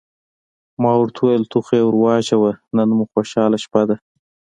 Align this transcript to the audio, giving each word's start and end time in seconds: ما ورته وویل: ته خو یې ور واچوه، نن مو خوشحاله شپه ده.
ما 0.81 0.91
ورته 0.97 1.19
وویل: 1.21 1.43
ته 1.51 1.57
خو 1.65 1.71
یې 1.77 1.83
ور 1.85 1.95
واچوه، 1.99 2.51
نن 2.75 2.89
مو 2.97 3.03
خوشحاله 3.11 3.57
شپه 3.63 3.81
ده. 3.89 3.95